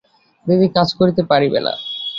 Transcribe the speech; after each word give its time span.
দিদি 0.45 0.67
কাজ 0.75 0.89
করিতে 0.99 1.21
পারিবে 1.31 1.59
না। 1.65 1.73